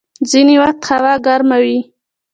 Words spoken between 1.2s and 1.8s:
ګرمه وي.